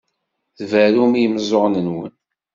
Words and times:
Tberrum 0.57 1.13
i 1.15 1.19
yimeẓẓuɣen-nwen. 1.21 2.13